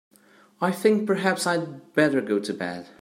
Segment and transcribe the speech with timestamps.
[0.59, 2.87] I think perhaps I'd better go to bed.